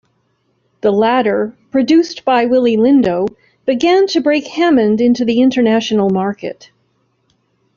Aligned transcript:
The 0.81 0.89
latter, 0.89 1.55
produced 1.69 2.25
by 2.25 2.47
Willie 2.47 2.75
Lindo, 2.75 3.27
began 3.67 4.07
to 4.07 4.19
break 4.21 4.47
Hammond 4.47 4.99
into 4.99 5.23
the 5.25 5.41
international 5.41 6.09
market. 6.09 6.71